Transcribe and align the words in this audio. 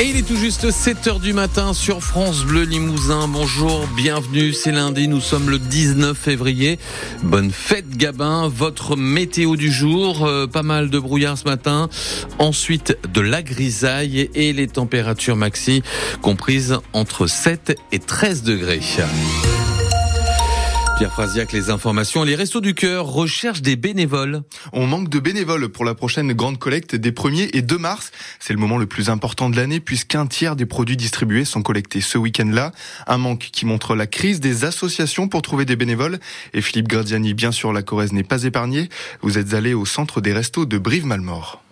Et 0.00 0.10
il 0.10 0.16
est 0.16 0.22
tout 0.22 0.36
juste 0.36 0.64
7h 0.70 1.20
du 1.20 1.32
matin 1.32 1.74
sur 1.74 2.04
France 2.04 2.44
Bleu 2.44 2.62
Limousin. 2.62 3.26
Bonjour, 3.26 3.84
bienvenue, 3.96 4.52
c'est 4.52 4.70
lundi, 4.70 5.08
nous 5.08 5.20
sommes 5.20 5.50
le 5.50 5.58
19 5.58 6.16
février. 6.16 6.78
Bonne 7.24 7.50
fête 7.50 7.96
Gabin, 7.96 8.46
votre 8.46 8.94
météo 8.94 9.56
du 9.56 9.72
jour, 9.72 10.24
euh, 10.24 10.46
pas 10.46 10.62
mal 10.62 10.88
de 10.90 11.00
brouillard 11.00 11.36
ce 11.36 11.46
matin. 11.46 11.88
Ensuite 12.38 12.96
de 13.12 13.20
la 13.20 13.42
grisaille 13.42 14.30
et 14.36 14.52
les 14.52 14.68
températures 14.68 15.36
maxi 15.36 15.82
comprises 16.22 16.78
entre 16.92 17.26
7 17.26 17.76
et 17.90 17.98
13 17.98 18.44
degrés. 18.44 18.80
Pierre 20.98 21.12
Frasiac, 21.12 21.52
les 21.52 21.70
informations. 21.70 22.24
Les 22.24 22.34
Restos 22.34 22.60
du 22.60 22.74
Cœur 22.74 23.06
recherchent 23.06 23.62
des 23.62 23.76
bénévoles. 23.76 24.42
On 24.72 24.88
manque 24.88 25.08
de 25.08 25.20
bénévoles 25.20 25.68
pour 25.68 25.84
la 25.84 25.94
prochaine 25.94 26.32
grande 26.32 26.58
collecte 26.58 26.96
des 26.96 27.12
1er 27.12 27.50
et 27.52 27.62
2 27.62 27.78
mars. 27.78 28.10
C'est 28.40 28.52
le 28.52 28.58
moment 28.58 28.78
le 28.78 28.86
plus 28.86 29.08
important 29.08 29.48
de 29.48 29.54
l'année 29.54 29.78
puisqu'un 29.78 30.26
tiers 30.26 30.56
des 30.56 30.66
produits 30.66 30.96
distribués 30.96 31.44
sont 31.44 31.62
collectés 31.62 32.00
ce 32.00 32.18
week-end-là. 32.18 32.72
Un 33.06 33.18
manque 33.18 33.50
qui 33.52 33.64
montre 33.64 33.94
la 33.94 34.08
crise 34.08 34.40
des 34.40 34.64
associations 34.64 35.28
pour 35.28 35.42
trouver 35.42 35.64
des 35.64 35.76
bénévoles. 35.76 36.18
Et 36.52 36.60
Philippe 36.60 36.88
Gradiani, 36.88 37.32
bien 37.32 37.52
sûr, 37.52 37.72
la 37.72 37.82
Corrèze 37.82 38.12
n'est 38.12 38.24
pas 38.24 38.42
épargnée. 38.42 38.88
Vous 39.22 39.38
êtes 39.38 39.54
allé 39.54 39.74
au 39.74 39.86
centre 39.86 40.20
des 40.20 40.32
restos 40.32 40.66
de 40.66 40.78
Brive-Malmort. 40.78 41.62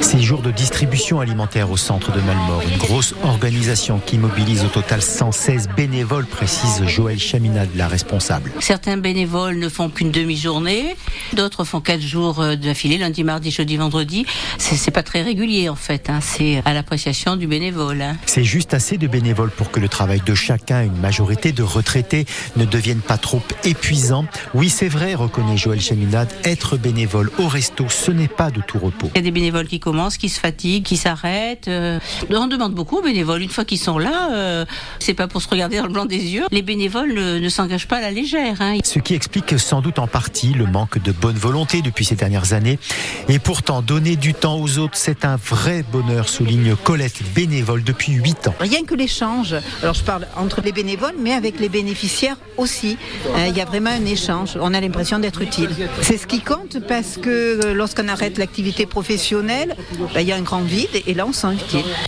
Ces 0.00 0.20
jours 0.20 0.42
de 0.42 0.50
distribution 0.50 1.20
alimentaire 1.20 1.70
au 1.70 1.76
centre 1.76 2.12
de 2.12 2.20
Malmort, 2.20 2.62
une 2.70 2.78
grosse 2.78 3.14
organisation 3.24 3.98
qui 4.04 4.18
mobilise 4.18 4.64
au 4.64 4.68
total 4.68 5.02
116 5.02 5.68
bénévoles, 5.76 6.26
précise 6.26 6.84
Joël 6.86 7.18
Chaminade, 7.18 7.68
la 7.74 7.88
responsable. 7.88 8.52
Certains 8.60 8.96
bénévoles 8.96 9.58
ne 9.58 9.68
font 9.68 9.88
qu'une 9.88 10.10
demi-journée, 10.10 10.96
d'autres 11.32 11.64
font 11.64 11.80
quatre 11.80 12.00
jours 12.00 12.40
euh, 12.40 12.56
d'affilée, 12.56 12.98
lundi, 12.98 13.24
mardi, 13.24 13.50
jeudi, 13.50 13.76
vendredi. 13.76 14.26
C'est 14.58 14.90
pas 14.90 15.02
très 15.02 15.22
régulier 15.22 15.68
en 15.68 15.74
fait, 15.74 16.10
hein. 16.10 16.20
c'est 16.20 16.62
à 16.64 16.74
l'appréciation 16.74 17.36
du 17.36 17.46
bénévole. 17.46 18.02
Hein. 18.02 18.16
C'est 18.26 18.44
juste 18.44 18.74
assez 18.74 18.98
de 18.98 19.06
bénévoles 19.06 19.50
pour 19.50 19.70
que 19.70 19.80
le 19.80 19.88
travail 19.88 20.20
de 20.24 20.34
chacun, 20.34 20.82
une 20.82 20.98
majorité 20.98 21.52
de 21.52 21.62
retraités, 21.62 22.26
ne 22.56 22.64
devienne 22.64 23.00
pas 23.00 23.18
trop 23.18 23.42
épuisant. 23.64 24.26
Oui, 24.54 24.68
c'est 24.68 24.88
vrai, 24.88 25.14
reconnaît 25.14 25.56
Joël 25.56 25.80
Chaminade, 25.80 26.28
être 26.44 26.76
bénévole 26.76 27.30
au 27.38 27.48
resto, 27.48 27.86
ce 27.88 28.10
n'est 28.10 28.28
pas 28.28 28.50
de 28.50 28.60
tout 28.60 28.78
repos. 28.78 29.10
Il 29.14 29.18
y 29.18 29.20
a 29.20 29.22
des 29.22 29.30
bénévoles 29.30 29.66
qui 29.66 29.80
commencent, 29.86 30.18
qui 30.18 30.28
se 30.28 30.40
fatiguent, 30.40 30.82
qui 30.82 30.96
s'arrêtent. 30.96 31.68
Euh, 31.68 32.00
on 32.28 32.48
demande 32.48 32.74
beaucoup 32.74 32.96
aux 32.96 33.02
bénévoles. 33.02 33.42
Une 33.42 33.50
fois 33.50 33.64
qu'ils 33.64 33.78
sont 33.78 33.98
là, 33.98 34.30
euh, 34.32 34.64
c'est 34.98 35.14
pas 35.14 35.28
pour 35.28 35.40
se 35.40 35.48
regarder 35.48 35.76
dans 35.78 35.86
le 35.86 35.92
blanc 35.92 36.06
des 36.06 36.18
yeux. 36.18 36.44
Les 36.50 36.62
bénévoles 36.62 37.14
ne, 37.14 37.48
s'engagent 37.48 37.86
pas 37.86 37.98
à 37.98 38.00
la 38.00 38.10
légère. 38.10 38.56
Hein. 38.60 38.78
Ce 38.82 38.98
qui 38.98 39.14
explique 39.14 39.56
sans 39.60 39.82
doute 39.82 40.00
en 40.00 40.08
partie 40.08 40.54
le 40.54 40.66
manque 40.66 40.98
de 40.98 41.12
bonne 41.12 41.36
volonté 41.36 41.82
depuis 41.82 42.04
ces 42.04 42.16
dernières 42.16 42.52
années. 42.52 42.80
Et 43.28 43.38
pourtant, 43.38 43.80
donner 43.80 44.16
du 44.16 44.34
temps 44.34 44.58
aux 44.58 44.78
autres, 44.78 44.96
c'est 44.96 45.24
un 45.24 45.36
vrai 45.36 45.84
bonheur, 45.92 46.28
souligne 46.28 46.74
Colette, 46.74 47.22
bénévole 47.32 47.84
depuis 47.84 48.14
8 48.14 48.48
ans. 48.48 48.54
Rien 48.58 48.84
que 48.84 48.96
l'échange. 48.96 49.54
Alors 49.82 49.94
je 49.94 50.02
parle 50.02 50.26
entre 50.36 50.62
les 50.62 50.72
bénévoles, 50.72 51.14
mais 51.20 51.32
avec 51.32 51.60
les 51.60 51.68
bénéficiaires 51.68 52.38
aussi. 52.56 52.98
Euh, 53.28 53.46
il 53.46 53.56
y 53.56 53.60
a 53.60 53.64
vraiment 53.64 53.90
un 53.90 54.04
échange. 54.04 54.58
On 54.60 54.74
a 54.74 54.80
l'impression 54.80 55.20
d'être 55.20 55.42
utile. 55.42 55.70
C'est 56.02 56.16
ce 56.16 56.26
qui 56.26 56.40
compte 56.40 56.78
parce 56.88 57.18
que 57.18 57.72
lorsqu'on 57.72 58.08
arrête 58.08 58.36
l'activité 58.36 58.84
professionnelle, 58.86 59.75
bah, 60.14 60.22
il 60.22 60.28
y 60.28 60.32
a 60.32 60.36
un 60.36 60.42
grand 60.42 60.62
vide 60.62 60.88
et 61.06 61.14
là 61.14 61.26
on 61.26 61.32
sent. 61.32 61.56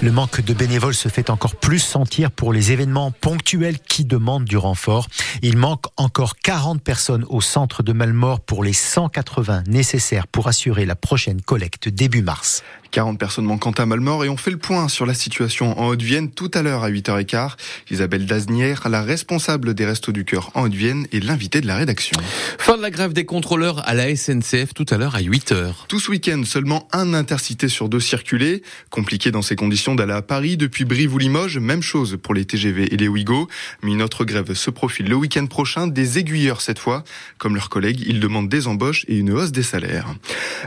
Le 0.00 0.12
manque 0.12 0.40
de 0.40 0.54
bénévoles 0.54 0.94
se 0.94 1.08
fait 1.08 1.30
encore 1.30 1.56
plus 1.56 1.78
sentir 1.78 2.30
pour 2.30 2.52
les 2.52 2.72
événements 2.72 3.10
ponctuels 3.10 3.78
qui 3.78 4.04
demandent 4.04 4.44
du 4.44 4.56
renfort. 4.56 5.06
Il 5.42 5.56
manque 5.56 5.84
encore 5.96 6.36
40 6.36 6.82
personnes 6.82 7.24
au 7.28 7.40
centre 7.40 7.82
de 7.82 7.92
Malmort 7.92 8.40
pour 8.40 8.64
les 8.64 8.72
180 8.72 9.64
nécessaires 9.66 10.26
pour 10.26 10.48
assurer 10.48 10.86
la 10.86 10.96
prochaine 10.96 11.40
collecte 11.42 11.88
début 11.88 12.22
mars. 12.22 12.62
40 12.90 13.18
personnes 13.18 13.44
manquant 13.44 13.70
à 13.72 13.86
Malmort 13.86 14.24
et 14.24 14.28
on 14.28 14.36
fait 14.36 14.50
le 14.50 14.56
point 14.56 14.88
sur 14.88 15.06
la 15.06 15.14
situation 15.14 15.78
en 15.78 15.88
Haute-Vienne 15.88 16.30
tout 16.30 16.50
à 16.54 16.62
l'heure 16.62 16.84
à 16.84 16.90
8h15. 16.90 17.52
Isabelle 17.90 18.26
Daznière, 18.26 18.88
la 18.88 19.02
responsable 19.02 19.74
des 19.74 19.84
Restos 19.84 20.12
du 20.12 20.24
Cœur 20.24 20.50
en 20.54 20.64
Haute-Vienne 20.64 21.06
et 21.12 21.20
l'invitée 21.20 21.60
de 21.60 21.66
la 21.66 21.76
rédaction. 21.76 22.18
Fin 22.58 22.76
de 22.76 22.82
la 22.82 22.90
grève 22.90 23.12
des 23.12 23.24
contrôleurs 23.24 23.86
à 23.86 23.94
la 23.94 24.14
SNCF 24.14 24.74
tout 24.74 24.86
à 24.90 24.96
l'heure 24.96 25.14
à 25.14 25.20
8h. 25.20 25.72
Tout 25.88 26.00
ce 26.00 26.10
week-end, 26.10 26.42
seulement 26.44 26.88
un 26.92 27.14
intercité 27.14 27.68
sur 27.68 27.88
deux 27.88 28.00
circulé. 28.00 28.62
Compliqué 28.90 29.30
dans 29.30 29.42
ces 29.42 29.56
conditions 29.56 29.94
d'aller 29.94 30.14
à 30.14 30.22
Paris 30.22 30.56
depuis 30.56 30.84
Brive 30.84 31.14
ou 31.14 31.18
Limoges. 31.18 31.58
Même 31.58 31.82
chose 31.82 32.18
pour 32.22 32.34
les 32.34 32.44
TGV 32.44 32.92
et 32.92 32.96
les 32.96 33.08
Ouigo. 33.08 33.48
Mais 33.82 33.92
une 33.92 34.02
autre 34.02 34.24
grève 34.24 34.54
se 34.54 34.70
profile 34.70 35.08
le 35.08 35.14
week-end 35.14 35.46
prochain. 35.46 35.86
Des 35.86 36.18
aiguilleurs 36.18 36.60
cette 36.60 36.78
fois. 36.78 37.04
Comme 37.38 37.54
leurs 37.54 37.68
collègues, 37.68 38.02
ils 38.06 38.20
demandent 38.20 38.48
des 38.48 38.66
embauches 38.66 39.04
et 39.08 39.18
une 39.18 39.30
hausse 39.32 39.52
des 39.52 39.62
salaires. 39.62 40.14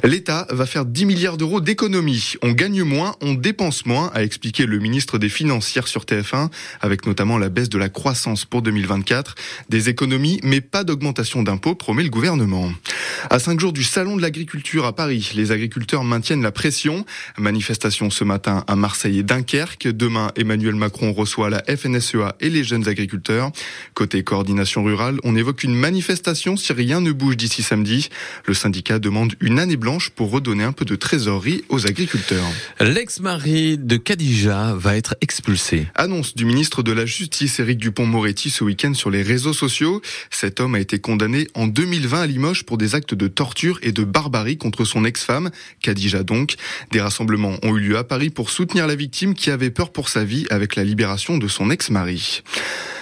L'État 0.04 0.48
va 0.50 0.66
faire 0.66 0.86
10 0.86 1.06
milliards 1.06 1.38
d'euros 1.38 1.62
d'économies 1.62 2.11
on 2.42 2.52
gagne 2.52 2.84
moins, 2.84 3.16
on 3.22 3.34
dépense 3.34 3.86
moins, 3.86 4.12
a 4.14 4.24
expliqué 4.24 4.66
le 4.66 4.80
ministre 4.80 5.18
des 5.18 5.30
Financières 5.30 5.88
sur 5.88 6.04
TF1, 6.04 6.50
avec 6.82 7.06
notamment 7.06 7.38
la 7.38 7.50
baisse 7.50 7.70
de 7.70 7.78
la 7.78 7.90
croissance 7.90 8.46
pour 8.46 8.62
2024. 8.62 9.36
Des 9.70 9.90
économies, 9.90 10.40
mais 10.44 10.62
pas 10.62 10.84
d'augmentation 10.84 11.44
d'impôts, 11.44 11.76
promet 11.76 12.04
le 12.04 12.10
gouvernement. 12.10 12.72
À 13.30 13.40
cinq 13.40 13.60
jours 13.60 13.72
du 13.72 13.84
Salon 13.84 14.18
de 14.18 14.22
l'agriculture 14.22 14.86
à 14.86 14.96
Paris, 14.96 15.32
les 15.36 15.52
agriculteurs 15.52 16.04
maintiennent 16.04 16.42
la 16.42 16.52
pression. 16.52 17.06
Manifestation 17.38 18.10
ce 18.10 18.24
matin 18.24 18.64
à 18.68 18.76
Marseille 18.76 19.20
et 19.20 19.24
Dunkerque. 19.24 19.88
Demain, 19.88 20.32
Emmanuel 20.36 20.76
Macron 20.76 21.14
reçoit 21.14 21.50
la 21.50 21.64
FNSEA 21.64 22.36
et 22.40 22.50
les 22.50 22.64
jeunes 22.64 22.88
agriculteurs. 22.88 23.52
Côté 23.94 24.24
coordination 24.24 24.84
rurale, 24.84 25.20
on 25.24 25.36
évoque 25.36 25.64
une 25.64 25.76
manifestation 25.76 26.58
si 26.58 26.74
rien 26.74 27.00
ne 27.00 27.12
bouge 27.12 27.38
d'ici 27.38 27.62
samedi. 27.62 28.10
Le 28.46 28.54
syndicat 28.54 28.98
demande 28.98 29.36
une 29.40 29.60
année 29.60 29.78
blanche 29.78 30.10
pour 30.10 30.32
redonner 30.32 30.64
un 30.64 30.72
peu 30.72 30.86
de 30.86 30.96
trésorerie 30.96 31.64
aux 31.70 31.86
agriculteurs. 31.86 32.48
L'ex-mari 32.80 33.78
de 33.78 33.98
Khadija 33.98 34.74
va 34.74 34.98
être 34.98 35.16
expulsé. 35.22 35.88
Annonce 35.96 36.36
du 36.36 36.46
ministre 36.46 36.82
de 36.82 36.92
la 36.92 37.06
Justice 37.06 37.60
Éric 37.60 37.78
Dupont-Moretti 37.78 38.50
ce 38.50 38.64
week-end 38.64 38.94
sur 38.94 39.12
les 39.12 39.22
réseaux 39.22 39.54
sociaux. 39.54 40.02
Cet 40.32 40.60
homme 40.60 40.76
a 40.76 40.80
été 40.80 41.00
condamné 41.00 41.48
en 41.54 41.68
2020 41.68 42.22
à 42.22 42.28
Limoges 42.28 42.64
pour 42.64 42.78
des 42.78 42.96
actes 42.96 43.11
de 43.14 43.28
torture 43.28 43.80
et 43.82 43.92
de 43.92 44.04
barbarie 44.04 44.58
contre 44.58 44.86
son 44.86 45.06
ex-femme, 45.06 45.52
Khadija 45.82 46.24
donc. 46.24 46.56
Des 46.92 47.02
rassemblements 47.02 47.58
ont 47.64 47.76
eu 47.76 47.80
lieu 47.80 47.98
à 47.98 48.04
Paris 48.04 48.30
pour 48.30 48.50
soutenir 48.50 48.88
la 48.88 48.96
victime 48.96 49.34
qui 49.34 49.50
avait 49.50 49.72
peur 49.72 49.92
pour 49.92 50.10
sa 50.10 50.24
vie 50.24 50.46
avec 50.50 50.76
la 50.76 50.84
libération 50.84 51.38
de 51.38 51.48
son 51.48 51.70
ex-mari. 51.70 52.44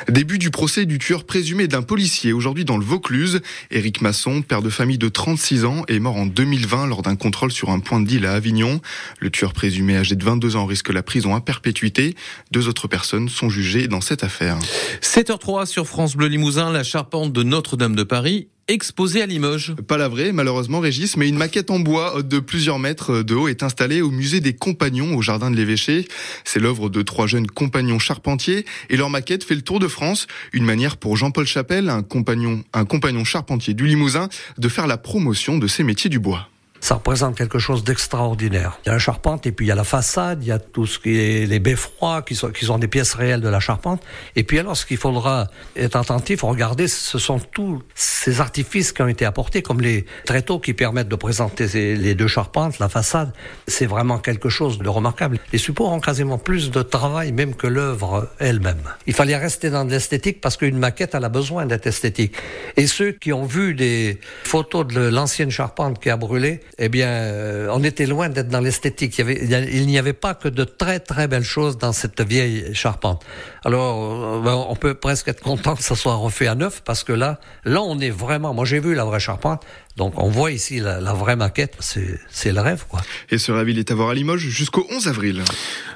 Début 0.07 0.39
du 0.39 0.49
procès 0.49 0.85
du 0.85 0.97
tueur 0.97 1.23
présumé 1.23 1.67
d'un 1.67 1.81
policier 1.81 2.33
aujourd'hui 2.33 2.65
dans 2.65 2.77
le 2.77 2.83
Vaucluse. 2.83 3.41
Éric 3.69 4.01
Masson, 4.01 4.41
père 4.41 4.61
de 4.61 4.69
famille 4.69 4.97
de 4.97 5.09
36 5.09 5.65
ans, 5.65 5.83
est 5.87 5.99
mort 5.99 6.15
en 6.15 6.25
2020 6.25 6.87
lors 6.87 7.01
d'un 7.01 7.15
contrôle 7.15 7.51
sur 7.51 7.69
un 7.69 7.79
point 7.79 7.99
de 7.99 8.07
deal 8.07 8.25
à 8.25 8.33
Avignon. 8.33 8.81
Le 9.19 9.29
tueur 9.29 9.53
présumé 9.53 9.97
âgé 9.97 10.15
de 10.15 10.23
22 10.23 10.55
ans 10.55 10.65
risque 10.65 10.89
la 10.89 11.03
prison 11.03 11.35
à 11.35 11.41
perpétuité. 11.41 12.15
Deux 12.51 12.67
autres 12.67 12.87
personnes 12.87 13.29
sont 13.29 13.49
jugées 13.49 13.87
dans 13.87 14.01
cette 14.01 14.23
affaire. 14.23 14.57
7h03 15.01 15.65
sur 15.65 15.85
France 15.85 16.15
Bleu 16.15 16.27
Limousin, 16.27 16.71
la 16.71 16.83
charpente 16.83 17.33
de 17.33 17.43
Notre-Dame 17.43 17.95
de 17.95 18.03
Paris 18.03 18.47
exposée 18.69 19.21
à 19.21 19.25
Limoges. 19.25 19.73
Pas 19.87 19.97
la 19.97 20.07
vraie, 20.07 20.31
malheureusement, 20.31 20.79
Régis, 20.79 21.17
mais 21.17 21.27
une 21.27 21.37
maquette 21.37 21.71
en 21.71 21.79
bois 21.79 22.21
de 22.21 22.39
plusieurs 22.39 22.79
mètres 22.79 23.23
de 23.23 23.33
haut 23.33 23.47
est 23.47 23.63
installée 23.63 24.01
au 24.01 24.11
musée 24.11 24.39
des 24.39 24.53
Compagnons 24.53 25.17
au 25.17 25.21
jardin 25.21 25.49
de 25.49 25.55
l'Évêché. 25.55 26.07
C'est 26.45 26.59
l'œuvre 26.59 26.89
de 26.89 27.01
trois 27.01 27.25
jeunes 27.25 27.47
compagnons 27.47 27.99
charpentiers 27.99 28.65
et 28.89 28.95
leur 28.95 29.09
maquette 29.09 29.43
fait 29.43 29.55
le 29.55 29.63
tour 29.63 29.79
de 29.79 29.87
France. 29.87 30.27
Une 30.53 30.65
manière 30.65 30.97
pour 30.97 31.17
Jean-Paul 31.17 31.47
Chapelle, 31.47 31.89
un 31.89 32.03
compagnon, 32.03 33.25
charpentier 33.25 33.73
du 33.73 33.87
Limousin, 33.87 34.29
de 34.57 34.69
faire 34.69 34.85
la 34.85 34.97
promotion 34.97 35.57
de 35.57 35.67
ces 35.67 35.83
métiers 35.83 36.09
du 36.09 36.19
bois 36.19 36.47
ça 36.79 36.95
représente 36.95 37.35
quelque 37.37 37.59
chose 37.59 37.83
d'extraordinaire. 37.83 38.79
Il 38.83 38.87
y 38.87 38.89
a 38.89 38.93
la 38.93 38.99
charpente 38.99 39.45
et 39.45 39.51
puis 39.51 39.65
il 39.65 39.69
y 39.69 39.71
a 39.71 39.75
la 39.75 39.83
façade, 39.83 40.43
il 40.43 40.47
y 40.47 40.51
a 40.51 40.59
tout 40.59 40.85
ce 40.85 40.99
qui 40.99 41.17
est 41.17 41.45
les 41.45 41.59
beffrois 41.59 42.21
qui 42.21 42.35
sont, 42.35 42.49
qui 42.49 42.65
sont 42.65 42.77
des 42.77 42.87
pièces 42.87 43.13
réelles 43.13 43.41
de 43.41 43.49
la 43.49 43.59
charpente. 43.59 44.01
Et 44.35 44.43
puis 44.43 44.59
alors 44.59 44.77
ce 44.77 44.85
qu'il 44.85 44.97
faudra 44.97 45.47
être 45.75 45.95
attentif, 45.95 46.43
regarder, 46.43 46.87
ce 46.87 47.17
sont 47.17 47.39
tous 47.39 47.81
ces 47.95 48.41
artifices 48.41 48.91
qui 48.91 49.01
ont 49.01 49.07
été 49.07 49.25
apportés, 49.25 49.61
comme 49.61 49.81
les 49.81 50.05
tréteaux 50.25 50.59
qui 50.59 50.73
permettent 50.73 51.09
de 51.09 51.15
présenter 51.15 51.67
les 51.67 52.15
deux 52.15 52.27
charpentes, 52.27 52.79
la 52.79 52.89
façade. 52.89 53.33
C'est 53.67 53.85
vraiment 53.85 54.19
quelque 54.19 54.49
chose 54.49 54.79
de 54.79 54.89
remarquable. 54.89 55.39
Les 55.51 55.59
supports 55.59 55.91
ont 55.91 55.99
quasiment 55.99 56.37
plus 56.37 56.71
de 56.71 56.81
travail 56.81 57.31
même 57.31 57.55
que 57.55 57.67
l'œuvre 57.67 58.29
elle-même. 58.39 58.81
Il 59.07 59.13
fallait 59.13 59.37
rester 59.37 59.69
dans 59.69 59.83
l'esthétique 59.83 60.41
parce 60.41 60.57
qu'une 60.57 60.77
maquette, 60.77 61.15
elle 61.15 61.25
a 61.25 61.29
besoin 61.29 61.65
d'être 61.65 61.87
esthétique. 61.87 62.35
Et 62.77 62.87
ceux 62.87 63.11
qui 63.11 63.33
ont 63.33 63.45
vu 63.45 63.73
des 63.73 64.19
photos 64.43 64.87
de 64.87 65.01
l'ancienne 65.01 65.51
charpente 65.51 65.99
qui 65.99 66.09
a 66.09 66.17
brûlé, 66.17 66.61
eh 66.77 66.89
bien, 66.89 67.07
euh, 67.07 67.67
on 67.71 67.83
était 67.83 68.05
loin 68.05 68.29
d'être 68.29 68.49
dans 68.49 68.59
l'esthétique. 68.59 69.17
Il, 69.19 69.85
n'y 69.85 69.97
avait 69.97 70.13
pas 70.13 70.33
que 70.33 70.47
de 70.47 70.63
très 70.63 70.99
très 70.99 71.27
belles 71.27 71.43
choses 71.43 71.77
dans 71.77 71.93
cette 71.93 72.21
vieille 72.21 72.73
charpente. 72.73 73.25
Alors, 73.65 74.37
euh, 74.37 74.41
ben, 74.41 74.65
on 74.69 74.75
peut 74.75 74.93
presque 74.93 75.27
être 75.27 75.41
content 75.41 75.75
que 75.75 75.83
ça 75.83 75.95
soit 75.95 76.15
refait 76.15 76.47
à 76.47 76.55
neuf 76.55 76.81
parce 76.85 77.03
que 77.03 77.13
là, 77.13 77.39
là, 77.65 77.81
on 77.81 77.99
est 77.99 78.09
vraiment. 78.09 78.53
Moi, 78.53 78.65
j'ai 78.65 78.79
vu 78.79 78.93
la 78.93 79.05
vraie 79.05 79.19
charpente. 79.19 79.63
Donc 79.99 80.13
on 80.17 80.29
voit 80.29 80.51
ici 80.51 80.79
la, 80.79 81.13
vraie 81.13 81.35
maquette, 81.35 81.75
c'est 81.81 82.53
le 82.53 82.61
rêve 82.61 82.85
quoi. 82.87 83.01
Et 83.31 83.37
ce 83.37 83.51
rêve 83.51 83.67
il 83.67 83.77
est 83.77 83.91
à 83.91 83.95
voir 83.95 84.09
à 84.09 84.13
Limoges 84.13 84.47
jusqu'au 84.47 84.87
11 84.89 85.09
avril. 85.09 85.43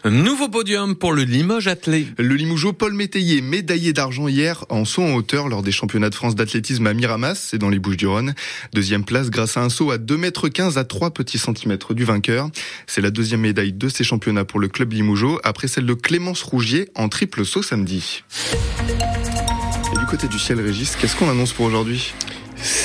Nouveau 0.03 0.49
podium 0.49 0.97
pour 0.97 1.13
le 1.13 1.23
Limoges 1.23 1.69
Athlé. 1.69 2.07
Le 2.17 2.35
Limougeau 2.35 2.73
Paul 2.73 2.91
Métayer, 2.91 3.39
médaillé 3.39 3.93
d'argent 3.93 4.27
hier 4.27 4.65
en 4.67 4.83
saut 4.83 5.03
en 5.03 5.13
hauteur 5.13 5.47
lors 5.47 5.63
des 5.63 5.71
championnats 5.71 6.09
de 6.09 6.15
France 6.15 6.35
d'athlétisme 6.35 6.85
à 6.85 6.93
Miramas, 6.93 7.35
c'est 7.35 7.57
dans 7.57 7.69
les 7.69 7.79
Bouches-du-Rhône. 7.79 8.33
Deuxième 8.73 9.05
place 9.05 9.29
grâce 9.29 9.55
à 9.55 9.61
un 9.61 9.69
saut 9.69 9.91
à 9.91 9.97
2 9.97 10.17
mètres 10.17 10.49
15 10.49 10.62
à 10.77 10.83
3 10.83 11.11
petits 11.11 11.37
centimètres 11.37 11.93
du 11.93 12.03
vainqueur. 12.03 12.49
C'est 12.87 13.01
la 13.01 13.11
deuxième 13.11 13.41
médaille 13.41 13.73
de 13.73 13.89
ces 13.89 14.03
championnats 14.03 14.45
pour 14.45 14.59
le 14.59 14.67
club 14.67 14.93
Limougeau 14.93 15.39
après 15.43 15.67
celle 15.67 15.85
de 15.85 15.93
Clémence 15.93 16.41
Rougier 16.43 16.89
en 16.95 17.09
triple 17.09 17.45
saut 17.45 17.63
samedi. 17.63 18.23
Et 19.93 19.99
du 19.99 20.05
côté 20.05 20.27
du 20.27 20.39
ciel 20.39 20.59
Régis, 20.59 20.95
qu'est-ce 20.95 21.15
qu'on 21.15 21.29
annonce 21.29 21.53
pour 21.53 21.65
aujourd'hui? 21.65 22.13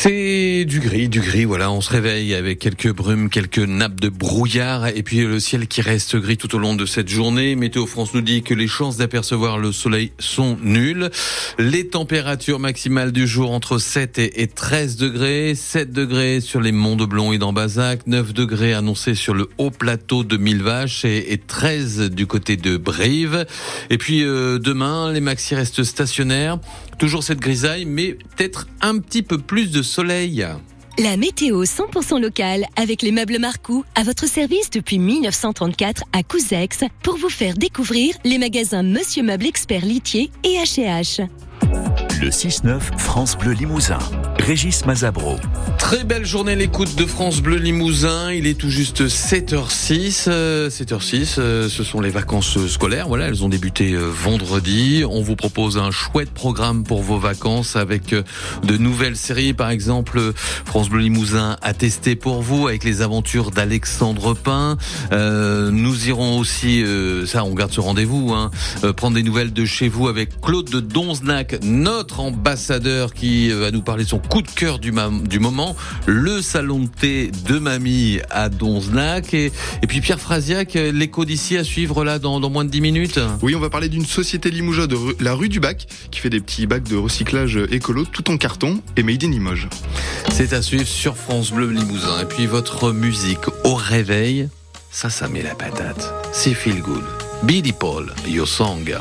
C'est 0.00 0.64
du 0.64 0.78
gris, 0.78 1.08
du 1.08 1.20
gris, 1.20 1.44
voilà, 1.44 1.72
on 1.72 1.80
se 1.80 1.90
réveille 1.90 2.32
avec 2.32 2.60
quelques 2.60 2.94
brumes, 2.94 3.28
quelques 3.30 3.58
nappes 3.58 3.98
de 3.98 4.08
brouillard 4.08 4.86
et 4.86 5.02
puis 5.02 5.24
le 5.24 5.40
ciel 5.40 5.66
qui 5.66 5.80
reste 5.80 6.14
gris 6.14 6.36
tout 6.36 6.54
au 6.54 6.58
long 6.58 6.76
de 6.76 6.86
cette 6.86 7.08
journée. 7.08 7.56
Météo 7.56 7.84
France 7.84 8.14
nous 8.14 8.20
dit 8.20 8.44
que 8.44 8.54
les 8.54 8.68
chances 8.68 8.96
d'apercevoir 8.96 9.58
le 9.58 9.72
soleil 9.72 10.12
sont 10.20 10.56
nulles. 10.62 11.10
Les 11.58 11.88
températures 11.88 12.60
maximales 12.60 13.10
du 13.10 13.26
jour 13.26 13.50
entre 13.50 13.78
7 13.78 14.20
et 14.20 14.46
13 14.46 14.98
degrés, 14.98 15.56
7 15.56 15.90
degrés 15.90 16.40
sur 16.40 16.60
les 16.60 16.70
monts 16.70 16.94
de 16.94 17.04
Blon 17.04 17.32
et 17.32 17.38
d'Ambazac, 17.38 18.06
9 18.06 18.32
degrés 18.32 18.74
annoncés 18.74 19.16
sur 19.16 19.34
le 19.34 19.48
haut 19.58 19.72
plateau 19.72 20.22
de 20.22 20.36
Millevaches 20.36 21.04
et 21.06 21.40
13 21.44 22.10
du 22.12 22.28
côté 22.28 22.56
de 22.56 22.76
Brive. 22.76 23.46
Et 23.90 23.98
puis 23.98 24.22
euh, 24.22 24.60
demain, 24.60 25.12
les 25.12 25.20
maxi 25.20 25.56
restent 25.56 25.82
stationnaires. 25.82 26.60
Toujours 26.98 27.22
cette 27.22 27.38
grisaille, 27.38 27.84
mais 27.84 28.14
peut-être 28.36 28.66
un 28.80 28.98
petit 28.98 29.22
peu 29.22 29.38
plus 29.38 29.70
de 29.70 29.82
soleil. 29.82 30.46
La 30.98 31.16
météo 31.16 31.62
100% 31.62 32.20
locale 32.20 32.64
avec 32.74 33.02
les 33.02 33.12
meubles 33.12 33.38
Marcou 33.38 33.84
à 33.94 34.02
votre 34.02 34.26
service 34.26 34.68
depuis 34.70 34.98
1934 34.98 36.02
à 36.12 36.24
Couzex 36.24 36.80
pour 37.04 37.16
vous 37.16 37.28
faire 37.28 37.54
découvrir 37.54 38.16
les 38.24 38.38
magasins 38.38 38.82
Monsieur 38.82 39.22
Meuble 39.22 39.46
Expert 39.46 39.84
Litier 39.84 40.32
et 40.42 40.56
H&H. 40.56 41.28
Le 42.20 42.30
6-9 42.30 42.80
France 42.98 43.38
Bleu 43.38 43.52
Limousin. 43.52 43.98
Régis 44.40 44.84
Mazabro. 44.86 45.36
Très 45.78 46.04
belle 46.04 46.24
journée 46.24 46.56
l'écoute 46.56 46.96
de 46.96 47.04
France 47.06 47.40
Bleu 47.40 47.56
Limousin. 47.56 48.32
Il 48.32 48.46
est 48.46 48.58
tout 48.58 48.70
juste 48.70 49.06
7h06. 49.06 50.28
7h06, 50.68 51.36
euh, 51.38 51.38
euh, 51.38 51.68
ce 51.68 51.84
sont 51.84 52.00
les 52.00 52.10
vacances 52.10 52.66
scolaires. 52.66 53.08
Voilà, 53.08 53.28
elles 53.28 53.44
ont 53.44 53.48
débuté 53.48 53.92
euh, 53.92 54.08
vendredi. 54.10 55.04
On 55.08 55.22
vous 55.22 55.36
propose 55.36 55.78
un 55.78 55.90
chouette 55.90 56.30
programme 56.30 56.82
pour 56.82 57.02
vos 57.02 57.18
vacances 57.18 57.76
avec 57.76 58.14
de 58.14 58.76
nouvelles 58.76 59.16
séries. 59.16 59.52
Par 59.52 59.70
exemple, 59.70 60.32
France 60.64 60.88
Bleu 60.88 61.00
Limousin 61.00 61.56
a 61.62 61.74
testé 61.74 62.16
pour 62.16 62.42
vous 62.42 62.66
avec 62.66 62.84
les 62.84 63.02
aventures 63.02 63.50
d'Alexandre 63.50 64.34
Pin. 64.34 64.76
nous 65.12 66.08
irons 66.08 66.38
aussi, 66.38 66.84
ça 67.26 67.44
on 67.44 67.54
garde 67.54 67.72
ce 67.72 67.80
rendez-vous, 67.80 68.32
hein, 68.32 68.50
prendre 68.96 69.14
des 69.14 69.22
nouvelles 69.22 69.52
de 69.52 69.64
chez 69.64 69.88
vous 69.88 70.08
avec 70.08 70.40
Claude 70.40 70.70
de 70.70 70.80
Donznac, 70.80 71.58
notre 71.62 72.07
ambassadeur 72.16 73.12
qui 73.14 73.50
va 73.50 73.70
nous 73.70 73.82
parler 73.82 74.04
de 74.04 74.08
son 74.08 74.18
coup 74.18 74.42
de 74.42 74.50
cœur 74.50 74.78
du, 74.78 74.92
du 75.24 75.38
moment, 75.38 75.76
le 76.06 76.42
salon 76.42 76.80
de 76.80 76.88
thé 76.88 77.30
de 77.46 77.58
mamie 77.58 78.18
à 78.30 78.48
Donznac. 78.48 79.34
Et, 79.34 79.52
et 79.82 79.86
puis 79.86 80.00
Pierre 80.00 80.20
Frasiac, 80.20 80.74
l'écho 80.74 81.24
d'ici 81.24 81.56
à 81.56 81.64
suivre 81.64 82.04
là 82.04 82.18
dans, 82.18 82.40
dans, 82.40 82.50
moins 82.50 82.64
de 82.64 82.70
10 82.70 82.80
minutes. 82.80 83.20
Oui, 83.42 83.54
on 83.54 83.60
va 83.60 83.70
parler 83.70 83.88
d'une 83.88 84.06
société 84.06 84.50
Limoges 84.50 84.88
de 84.88 84.96
la 85.20 85.34
rue 85.34 85.48
du 85.48 85.60
Bac 85.60 85.86
qui 86.10 86.20
fait 86.20 86.30
des 86.30 86.40
petits 86.40 86.66
bacs 86.66 86.88
de 86.88 86.96
recyclage 86.96 87.58
écolo 87.70 88.04
tout 88.04 88.30
en 88.30 88.36
carton 88.36 88.80
et 88.96 89.02
made 89.02 89.22
in 89.24 89.30
Limoges. 89.30 89.68
C'est 90.32 90.52
à 90.52 90.62
suivre 90.62 90.86
sur 90.86 91.16
France 91.16 91.52
Bleu 91.52 91.70
Limousin. 91.70 92.22
Et 92.22 92.24
puis 92.24 92.46
votre 92.46 92.92
musique 92.92 93.48
au 93.64 93.74
réveil, 93.74 94.48
ça, 94.90 95.10
ça 95.10 95.28
met 95.28 95.42
la 95.42 95.54
patate. 95.54 96.12
C'est 96.32 96.54
feel 96.54 96.80
good. 96.80 97.04
Billy 97.42 97.72
Paul, 97.72 98.12
your 98.26 98.48
song. 98.48 98.98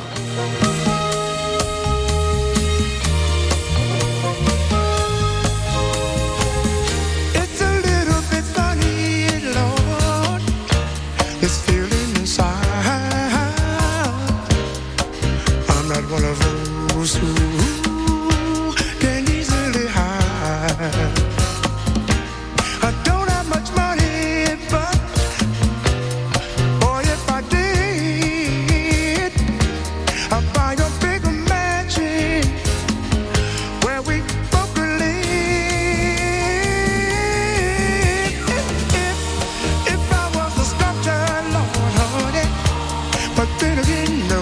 better 43.58 43.82
than 43.82 44.18
nothing. 44.18 44.37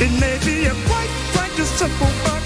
It 0.00 0.12
may 0.20 0.38
be 0.46 0.64
a 0.66 0.74
quite, 0.86 1.10
quite 1.32 1.58
a 1.58 1.64
simple 1.64 2.37